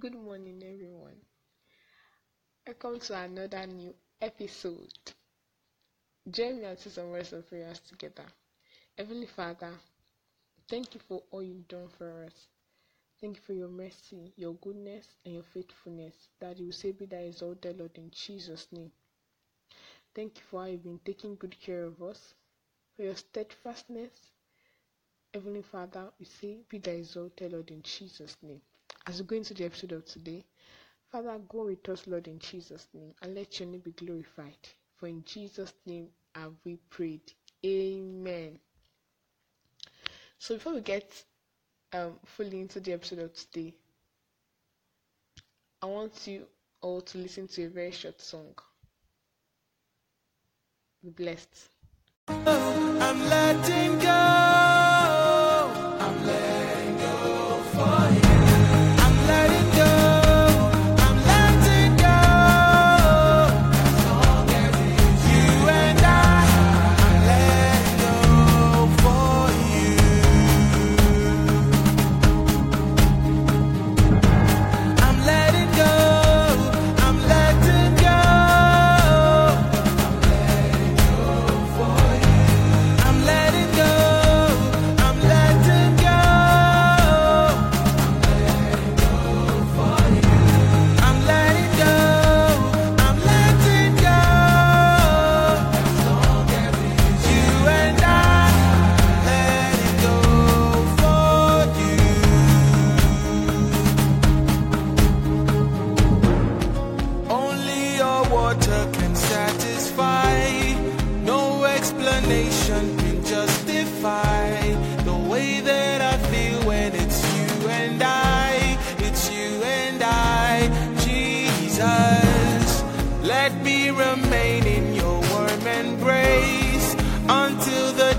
Good 0.00 0.14
morning, 0.14 0.60
everyone. 0.60 1.20
Welcome 2.66 2.98
to 2.98 3.14
another 3.16 3.64
new 3.64 3.94
episode. 4.20 4.92
Join 6.28 6.58
me 6.58 6.64
and 6.64 6.76
say 6.76 6.90
some 6.90 7.10
words 7.10 7.32
of 7.32 7.48
prayers 7.48 7.78
together. 7.78 8.24
Heavenly 8.98 9.26
Father, 9.26 9.70
thank 10.68 10.94
you 10.94 11.00
for 11.06 11.22
all 11.30 11.44
you've 11.44 11.68
done 11.68 11.86
for 11.96 12.24
us. 12.24 12.48
Thank 13.20 13.36
you 13.36 13.42
for 13.46 13.52
your 13.52 13.68
mercy, 13.68 14.32
your 14.36 14.54
goodness, 14.54 15.06
and 15.24 15.34
your 15.34 15.44
faithfulness. 15.44 16.28
That 16.40 16.58
you 16.58 16.66
will 16.66 16.72
say 16.72 16.90
be 16.90 17.06
that 17.06 17.24
exalted, 17.24 17.78
Lord, 17.78 17.96
in 17.96 18.10
Jesus' 18.10 18.66
name. 18.72 18.90
Thank 20.12 20.38
you 20.38 20.42
for 20.50 20.62
how 20.62 20.66
you've 20.66 20.82
been 20.82 21.00
taking 21.04 21.36
good 21.36 21.56
care 21.60 21.84
of 21.84 22.02
us, 22.02 22.34
for 22.96 23.04
your 23.04 23.14
steadfastness. 23.14 24.12
Heavenly 25.32 25.62
Father, 25.62 26.10
we 26.18 26.26
say 26.26 26.58
be 26.68 26.78
that 26.78 26.96
exalted, 26.96 27.52
Lord, 27.52 27.70
in 27.70 27.82
Jesus' 27.82 28.36
name. 28.42 28.60
As 29.06 29.20
we 29.20 29.26
go 29.26 29.36
into 29.36 29.54
the 29.54 29.64
episode 29.64 29.92
of 29.92 30.06
today, 30.06 30.44
Father, 31.12 31.38
go 31.48 31.66
with 31.66 31.88
us, 31.88 32.06
Lord, 32.06 32.26
in 32.26 32.38
Jesus' 32.38 32.88
name, 32.94 33.12
and 33.22 33.34
let 33.34 33.60
your 33.60 33.68
name 33.68 33.80
be 33.80 33.92
glorified. 33.92 34.56
For 34.96 35.06
in 35.06 35.22
Jesus' 35.24 35.72
name 35.86 36.08
have 36.34 36.52
we 36.64 36.76
prayed. 36.90 37.32
Amen. 37.64 38.58
So 40.38 40.54
before 40.54 40.74
we 40.74 40.80
get 40.80 41.24
um, 41.92 42.14
fully 42.24 42.60
into 42.60 42.80
the 42.80 42.92
episode 42.92 43.20
of 43.20 43.34
today, 43.34 43.74
I 45.82 45.86
want 45.86 46.26
you 46.26 46.46
all 46.80 47.00
to 47.02 47.18
listen 47.18 47.46
to 47.48 47.64
a 47.64 47.68
very 47.68 47.92
short 47.92 48.20
song. 48.20 48.54
Be 51.02 51.10
blessed. 51.10 51.68
I'm 52.28 53.28
letting 53.28 53.98
go. 53.98 54.43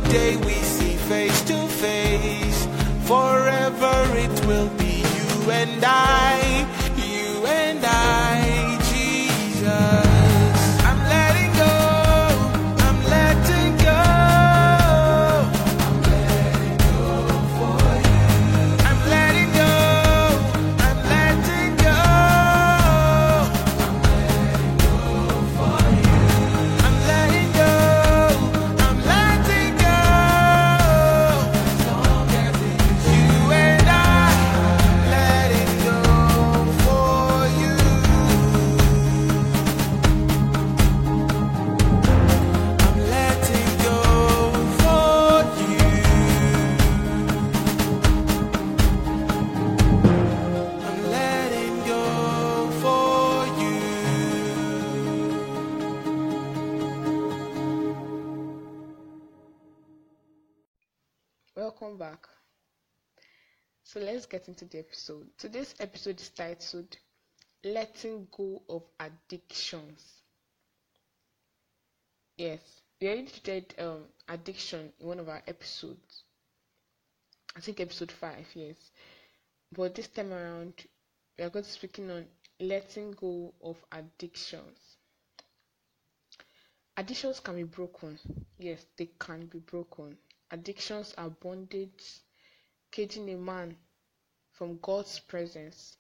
Day 0.10 0.36
we 0.38 0.54
see 0.54 0.96
face 1.10 1.42
to 1.44 1.68
face. 1.68 2.68
Forever 3.06 3.96
it 4.26 4.46
will 4.46 4.70
be 4.78 5.04
you 5.16 5.52
and 5.52 5.84
I, 5.84 6.25
Welcome 61.66 61.98
back. 61.98 62.28
So 63.82 64.00
let's 64.00 64.28
get 64.28 64.48
into 64.48 64.66
the 64.66 64.78
episode. 64.78 65.26
Today's 65.36 65.74
episode 65.80 66.22
is 66.22 66.30
titled 66.30 66.96
Letting 67.64 68.28
Go 68.38 68.62
of 68.70 68.84
Addictions. 69.00 70.22
Yes, 72.38 72.60
we 73.02 73.08
already 73.08 73.32
did 73.42 73.74
um, 73.80 74.04
addiction 74.28 74.94
in 75.00 75.08
one 75.08 75.20
of 75.20 75.28
our 75.28 75.42
episodes. 75.48 76.26
I 77.58 77.62
think 77.62 77.80
episode 77.80 78.12
5, 78.12 78.46
yes. 78.54 78.92
But 79.72 79.96
this 79.96 80.08
time 80.10 80.34
around, 80.34 80.86
we 81.36 81.46
are 81.46 81.50
going 81.50 81.66
to 81.66 81.70
be 81.70 81.74
speaking 81.74 82.12
on 82.12 82.28
letting 82.60 83.14
go 83.14 83.56
of 83.64 83.84
addictions. 83.92 84.98
Addictions 86.96 87.40
can 87.40 87.56
be 87.56 87.64
broken. 87.64 88.20
Yes, 88.60 88.86
they 88.98 89.10
can 89.18 89.48
be 89.48 89.58
broken. 89.58 90.16
Addictions 90.56 91.14
are 91.18 91.30
bondage, 91.30 92.22
caging 92.90 93.30
a 93.30 93.36
man 93.36 93.76
from 94.54 94.80
God's 94.82 95.20
presence. 95.20 95.98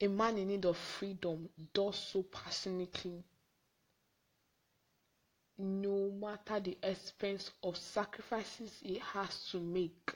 A 0.00 0.06
man 0.06 0.38
in 0.38 0.46
need 0.46 0.64
of 0.64 0.76
freedom 0.76 1.48
does 1.74 1.98
so 1.98 2.22
passionately, 2.22 3.24
no 5.58 6.12
matter 6.12 6.60
the 6.60 6.78
expense 6.84 7.50
of 7.64 7.76
sacrifices 7.76 8.78
he 8.80 8.98
has 8.98 9.48
to 9.50 9.58
make. 9.58 10.12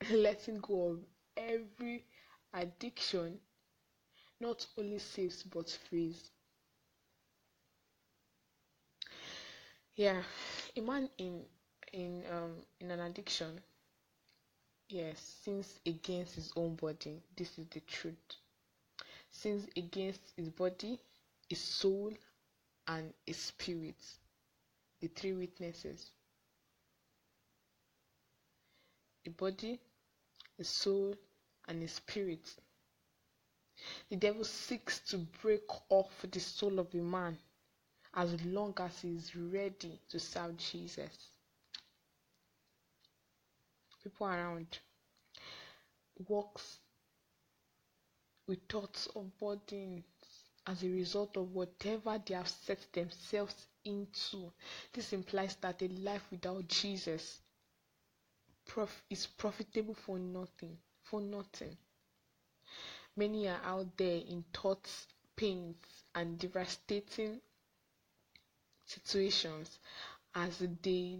Letting 0.12 0.60
go 0.60 0.92
of 0.92 1.04
every 1.36 2.06
addiction 2.54 3.40
not 4.38 4.64
only 4.78 5.00
saves 5.00 5.42
but 5.42 5.68
frees. 5.88 6.30
Yeah, 9.96 10.22
a 10.76 10.80
man 10.80 11.10
in 11.18 11.44
in 11.92 12.24
um 12.32 12.52
in 12.80 12.90
an 12.90 13.00
addiction, 13.00 13.60
yes, 14.88 15.18
sins 15.44 15.78
against 15.86 16.34
his 16.36 16.52
own 16.56 16.74
body. 16.76 17.22
This 17.36 17.58
is 17.58 17.66
the 17.68 17.80
truth. 17.80 18.16
Sins 19.30 19.66
against 19.76 20.20
his 20.36 20.48
body, 20.50 20.98
his 21.48 21.60
soul, 21.60 22.12
and 22.88 23.12
his 23.26 23.38
spirit. 23.38 23.96
The 25.00 25.08
three 25.08 25.32
witnesses. 25.32 26.10
The 29.24 29.30
body, 29.30 29.80
the 30.58 30.64
soul, 30.64 31.14
and 31.68 31.82
the 31.82 31.88
spirit. 31.88 32.54
The 34.10 34.16
devil 34.16 34.44
seeks 34.44 35.00
to 35.10 35.18
break 35.42 35.64
off 35.90 36.10
the 36.30 36.40
soul 36.40 36.78
of 36.78 36.94
a 36.94 36.98
man 36.98 37.38
as 38.14 38.44
long 38.44 38.74
as 38.78 39.00
he 39.00 39.16
is 39.16 39.34
ready 39.36 40.00
to 40.10 40.20
serve 40.20 40.56
Jesus. 40.56 41.31
People 44.02 44.26
around 44.26 44.78
walks 46.28 46.78
with 48.46 48.58
thoughts 48.68 49.06
of 49.14 49.38
burdens 49.38 50.04
as 50.66 50.82
a 50.82 50.88
result 50.88 51.36
of 51.36 51.52
whatever 51.54 52.20
they 52.24 52.34
have 52.34 52.48
set 52.48 52.78
themselves 52.92 53.66
into. 53.84 54.52
This 54.92 55.12
implies 55.12 55.56
that 55.60 55.82
a 55.82 55.88
life 55.88 56.22
without 56.30 56.68
Jesus 56.68 57.40
prof- 58.66 59.04
is 59.10 59.26
profitable 59.26 59.94
for 59.94 60.18
nothing. 60.18 60.76
For 61.02 61.20
nothing. 61.20 61.76
Many 63.16 63.48
are 63.48 63.60
out 63.64 63.96
there 63.96 64.16
in 64.26 64.44
thoughts, 64.54 65.06
pains, 65.36 65.76
and 66.14 66.38
devastating 66.38 67.40
situations 68.86 69.78
as 70.34 70.58
they 70.82 71.18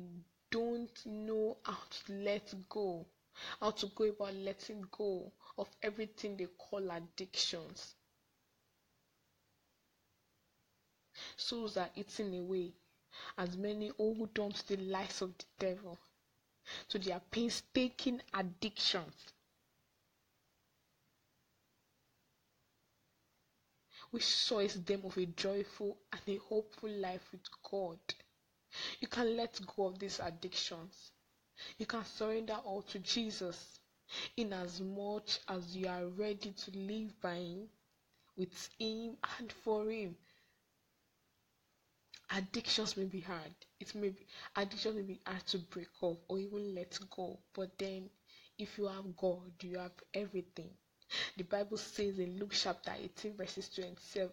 don't 0.52 1.06
know 1.06 1.56
how 1.64 1.78
to 1.90 2.12
let 2.12 2.54
go, 2.68 3.06
how 3.58 3.70
to 3.70 3.86
go 3.86 4.04
about 4.04 4.34
letting 4.34 4.84
go 4.92 5.32
of 5.56 5.66
everything 5.82 6.36
they 6.36 6.46
call 6.58 6.90
addictions. 6.90 7.94
Souls 11.36 11.76
are 11.78 11.88
eating 11.96 12.38
away 12.38 12.72
as 13.38 13.56
many 13.56 13.90
on 13.98 14.28
to 14.52 14.68
the 14.68 14.76
lies 14.84 15.22
of 15.22 15.32
the 15.38 15.44
devil, 15.58 15.98
to 16.88 16.98
their 16.98 17.20
painstaking 17.30 18.20
addictions. 18.34 19.14
Which 24.10 24.26
soils 24.26 24.74
them 24.74 25.02
of 25.06 25.16
a 25.16 25.24
joyful 25.24 25.96
and 26.12 26.20
a 26.26 26.36
hopeful 26.36 26.90
life 26.90 27.26
with 27.32 27.48
God. 27.70 27.98
You 29.00 29.08
can 29.08 29.36
let 29.36 29.60
go 29.76 29.86
of 29.86 29.98
these 29.98 30.20
addictions. 30.20 31.12
You 31.78 31.86
can 31.86 32.04
surrender 32.04 32.54
all 32.64 32.82
to 32.82 32.98
Jesus 32.98 33.80
in 34.36 34.52
as 34.52 34.80
much 34.80 35.40
as 35.48 35.76
you 35.76 35.88
are 35.88 36.06
ready 36.06 36.52
to 36.52 36.70
live 36.72 37.18
by 37.20 37.34
Him, 37.36 37.68
with 38.36 38.68
Him, 38.78 39.16
and 39.38 39.52
for 39.52 39.90
Him. 39.90 40.16
Addictions 42.30 42.96
may 42.96 43.04
be 43.04 43.20
hard. 43.20 43.54
It 43.78 43.94
may 43.94 44.08
be 44.08 44.26
addiction 44.56 44.96
may 44.96 45.02
be 45.02 45.20
hard 45.26 45.46
to 45.48 45.58
break 45.58 45.88
off 46.00 46.16
or 46.28 46.38
even 46.38 46.74
let 46.74 46.98
go. 47.10 47.38
But 47.52 47.76
then, 47.78 48.08
if 48.58 48.78
you 48.78 48.86
have 48.86 49.16
God, 49.16 49.52
you 49.62 49.78
have 49.78 49.92
everything. 50.14 50.70
The 51.36 51.44
Bible 51.44 51.76
says 51.76 52.18
in 52.18 52.38
Luke 52.38 52.52
chapter 52.54 52.92
18, 52.98 53.34
verses 53.36 53.68
27, 53.68 54.30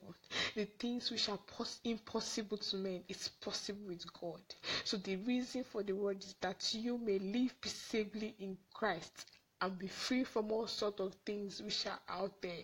the 0.56 0.66
things 0.66 1.12
which 1.12 1.30
are 1.30 1.38
pos- 1.38 1.80
impossible 1.84 2.58
to 2.58 2.76
men 2.78 3.04
is 3.08 3.28
possible 3.42 3.88
with 3.88 4.06
God. 4.14 4.42
So 4.84 4.98
the 4.98 5.18
reason 5.18 5.64
for 5.64 5.84
the 5.84 5.94
word 5.94 6.24
is 6.24 6.36
that 6.42 6.74
you 6.74 6.98
may 6.98 7.20
live 7.20 7.60
peaceably 7.62 8.36
in 8.40 8.58
Christ 8.74 9.26
and 9.62 9.78
be 9.78 9.88
free 9.88 10.24
from 10.24 10.52
all 10.52 10.68
sort 10.68 11.00
of 11.00 11.14
things 11.26 11.62
which 11.62 11.86
are 11.86 12.00
out 12.08 12.42
there, 12.42 12.64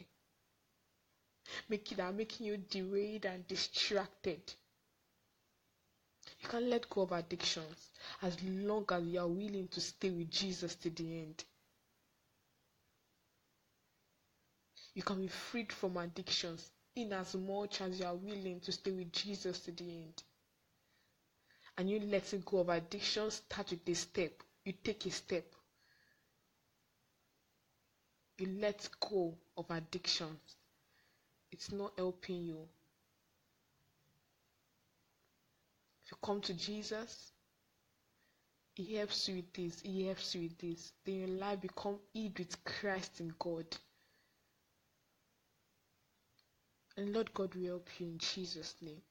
making 1.69 1.99
are 1.99 2.11
making 2.11 2.47
you 2.47 2.57
derailed 2.57 3.25
and 3.25 3.47
distracted. 3.47 4.41
You 6.41 6.49
can 6.49 6.69
let 6.69 6.89
go 6.89 7.01
of 7.01 7.11
addictions 7.11 7.89
as 8.21 8.41
long 8.43 8.85
as 8.91 9.03
you 9.03 9.19
are 9.19 9.27
willing 9.27 9.67
to 9.69 9.81
stay 9.81 10.09
with 10.09 10.29
Jesus 10.31 10.75
to 10.75 10.89
the 10.89 11.19
end. 11.21 11.43
You 14.95 15.03
can 15.03 15.21
be 15.21 15.27
freed 15.27 15.73
from 15.73 15.97
addictions 15.97 16.71
in 16.95 17.11
as 17.11 17.35
much 17.35 17.81
as 17.81 17.99
you 17.99 18.05
are 18.05 18.15
willing 18.15 18.61
to 18.61 18.71
stay 18.71 18.91
with 18.91 19.11
Jesus 19.11 19.59
to 19.59 19.71
the 19.71 19.83
end. 19.83 20.23
And 21.77 21.89
you 21.89 21.99
letting 21.99 22.41
go 22.45 22.59
of 22.59 22.69
addiction 22.69 23.29
start 23.29 23.71
with 23.71 23.87
a 23.87 23.93
step. 23.93 24.31
You 24.63 24.73
take 24.81 25.05
a 25.05 25.11
step. 25.11 25.43
You 28.37 28.47
let 28.61 28.87
go 29.01 29.33
of 29.57 29.65
addictions. 29.69 30.55
It's 31.51 31.71
not 31.73 31.91
helping 31.97 32.45
you. 32.45 32.67
If 36.05 36.11
you 36.11 36.17
come 36.23 36.39
to 36.41 36.53
Jesus, 36.53 37.31
He 38.75 38.95
helps 38.95 39.27
you 39.27 39.35
with 39.37 39.53
this, 39.53 39.81
He 39.81 40.05
helps 40.05 40.35
you 40.35 40.43
with 40.43 40.57
this. 40.57 40.93
Then 41.03 41.15
your 41.15 41.27
life 41.27 41.59
become 41.61 41.97
hid 42.13 42.39
with 42.39 42.63
Christ 42.63 43.19
in 43.19 43.33
God. 43.37 43.65
And 46.97 47.13
Lord 47.13 47.33
God 47.33 47.53
will 47.55 47.65
help 47.65 47.89
you 47.99 48.07
in 48.07 48.17
Jesus' 48.17 48.75
name. 48.81 49.01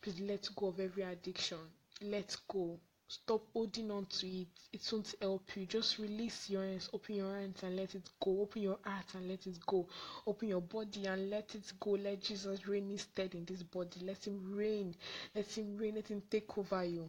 Please 0.00 0.20
let 0.20 0.48
go 0.54 0.68
of 0.68 0.80
every 0.80 1.02
addiction. 1.02 1.58
Let 2.02 2.36
go. 2.48 2.78
Stop 3.08 3.42
holding 3.52 3.90
on 3.90 4.04
to 4.06 4.26
it. 4.28 4.48
It 4.72 4.86
won't 4.92 5.14
help 5.20 5.56
you. 5.56 5.66
Just 5.66 5.98
release 5.98 6.50
your 6.50 6.62
hands. 6.62 6.90
Open 6.92 7.16
your 7.16 7.34
hands 7.34 7.62
and 7.62 7.74
let 7.74 7.94
it 7.94 8.08
go. 8.20 8.42
Open 8.42 8.62
your 8.62 8.78
heart 8.84 9.14
and 9.14 9.26
let 9.26 9.46
it 9.46 9.58
go. 9.66 9.88
Open 10.26 10.48
your 10.48 10.60
body 10.60 11.06
and 11.06 11.30
let 11.30 11.54
it 11.54 11.72
go. 11.80 11.92
Let 11.92 12.20
Jesus 12.20 12.68
reign 12.68 12.90
instead 12.90 13.34
in 13.34 13.46
this 13.46 13.62
body. 13.62 14.00
Let 14.02 14.26
Him 14.26 14.54
reign. 14.54 14.94
Let 15.34 15.46
Him 15.56 15.76
reign. 15.78 15.94
Let 15.94 16.08
Him 16.08 16.22
take 16.30 16.56
over 16.58 16.84
you. 16.84 17.08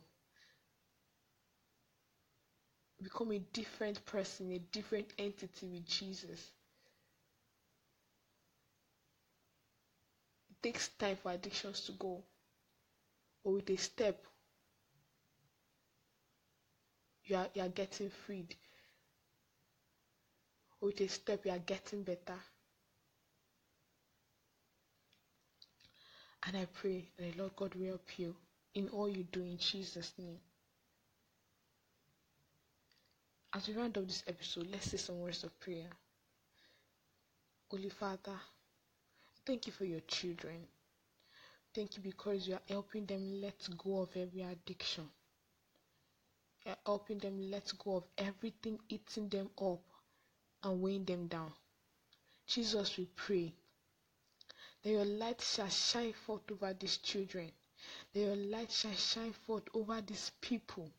Become 3.01 3.33
a 3.33 3.39
different 3.39 4.03
person, 4.05 4.51
a 4.51 4.59
different 4.59 5.07
entity 5.17 5.67
with 5.67 5.85
Jesus. 5.85 6.51
Takes 10.61 10.89
time 10.89 11.15
for 11.15 11.31
addictions 11.31 11.81
to 11.81 11.93
go. 11.93 12.21
But 13.43 13.51
with 13.51 13.69
a 13.69 13.77
step, 13.77 14.25
you 17.25 17.35
are, 17.37 17.47
you 17.53 17.61
are 17.61 17.69
getting 17.69 18.09
freed. 18.09 18.55
With 20.81 20.99
a 21.01 21.07
step, 21.07 21.45
you 21.45 21.51
are 21.51 21.59
getting 21.59 22.03
better. 22.03 22.39
And 26.43 26.57
I 26.57 26.65
pray 26.65 27.05
that 27.17 27.33
the 27.33 27.37
Lord 27.37 27.55
God 27.55 27.75
will 27.75 27.87
help 27.87 28.17
you 28.17 28.35
in 28.73 28.89
all 28.89 29.09
you 29.09 29.23
do 29.23 29.41
in 29.41 29.57
Jesus' 29.57 30.13
name. 30.17 30.39
As 33.53 33.67
we 33.67 33.73
round 33.73 33.97
up 33.97 34.05
this 34.05 34.23
episode, 34.27 34.67
let's 34.71 34.91
say 34.91 34.97
some 34.97 35.19
words 35.19 35.43
of 35.43 35.59
prayer. 35.59 35.89
Holy 37.69 37.89
Father, 37.89 38.39
thank 39.49 39.65
you 39.65 39.73
for 39.73 39.85
your 39.85 40.01
children. 40.01 40.57
Thank 41.73 41.97
you 41.97 42.03
because 42.03 42.47
you 42.47 42.53
are 42.53 42.61
helping 42.69 43.07
them 43.07 43.41
let 43.41 43.67
go 43.79 44.01
of 44.01 44.09
every 44.15 44.43
addiction. 44.43 45.05
You 46.63 46.73
are 46.73 46.77
helping 46.85 47.17
them 47.17 47.49
let 47.49 47.71
go 47.83 47.95
of 47.95 48.03
everything 48.15 48.77
eating 48.89 49.27
them 49.27 49.49
up 49.59 49.81
and 50.61 50.79
weighing 50.79 51.03
them 51.03 51.25
down. 51.25 51.51
Jesus, 52.45 52.95
we 52.95 53.07
pray 53.15 53.51
that 54.83 54.91
your 54.91 55.05
light 55.05 55.41
shall 55.41 55.69
shine 55.69 56.13
forth 56.13 56.43
over 56.51 56.71
these 56.79 56.97
children, 56.97 57.51
that 58.13 58.19
your 58.19 58.35
light 58.35 58.71
shall 58.71 58.93
shine 58.93 59.33
forth 59.47 59.63
over 59.73 59.99
these 60.05 60.31
people, 60.41 60.91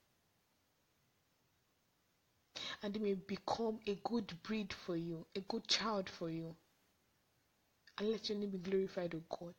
and 2.83 2.95
they 2.95 2.99
may 2.99 3.15
become 3.15 3.79
a 3.87 3.97
good 4.03 4.33
breed 4.43 4.73
for 4.73 4.97
you, 4.97 5.25
a 5.37 5.41
good 5.41 5.69
child 5.69 6.09
for 6.09 6.29
you. 6.29 6.57
And 8.01 8.09
let 8.09 8.31
your 8.31 8.39
name 8.39 8.49
be 8.49 8.57
glorified, 8.57 9.15
O 9.15 9.21
God. 9.29 9.55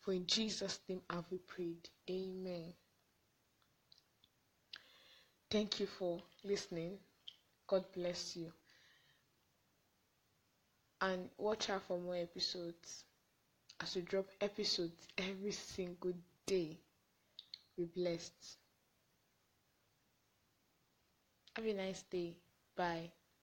For 0.00 0.12
in 0.12 0.26
Jesus' 0.26 0.80
name 0.88 1.00
have 1.08 1.24
we 1.30 1.38
prayed. 1.38 1.88
Amen. 2.10 2.72
Thank 5.48 5.78
you 5.78 5.86
for 5.86 6.20
listening. 6.42 6.98
God 7.68 7.84
bless 7.94 8.36
you. 8.36 8.52
And 11.00 11.28
watch 11.38 11.70
out 11.70 11.82
for 11.86 12.00
more 12.00 12.16
episodes 12.16 13.04
as 13.80 13.94
we 13.94 14.02
drop 14.02 14.26
episodes 14.40 15.06
every 15.16 15.52
single 15.52 16.14
day. 16.44 16.76
Be 17.76 17.84
blessed. 17.84 18.56
Have 21.54 21.66
a 21.66 21.72
nice 21.72 22.02
day. 22.02 22.36
Bye. 22.76 23.12